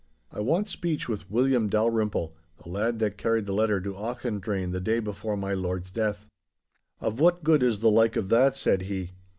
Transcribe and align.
'I 0.31 0.39
want 0.39 0.67
speech 0.67 1.07
with 1.07 1.29
William 1.29 1.69
Dalrymple, 1.69 2.33
the 2.63 2.69
lad 2.71 2.97
that 2.97 3.19
carried 3.19 3.45
the 3.45 3.53
letter 3.53 3.79
to 3.81 3.93
Auchendrayne 3.93 4.71
the 4.71 4.79
day 4.79 4.99
before 4.99 5.37
my 5.37 5.53
lord's 5.53 5.91
death.' 5.91 6.25
'Of 6.99 7.19
what 7.19 7.43
good 7.43 7.61
is 7.61 7.81
the 7.81 7.91
like 7.91 8.15
of 8.15 8.29
that?' 8.29 8.57
said 8.57 8.81
he. 8.81 9.11